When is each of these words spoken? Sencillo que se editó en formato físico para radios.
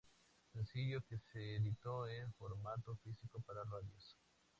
Sencillo 0.51 1.03
que 1.07 1.19
se 1.19 1.57
editó 1.57 2.07
en 2.07 2.33
formato 2.33 2.95
físico 3.03 3.39
para 3.45 3.63
radios. 3.65 4.17